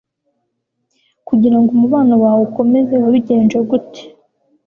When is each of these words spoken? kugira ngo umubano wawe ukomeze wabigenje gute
kugira 1.27 1.57
ngo 1.59 1.69
umubano 1.75 2.13
wawe 2.23 2.41
ukomeze 2.49 2.93
wabigenje 3.01 3.57
gute 3.69 4.01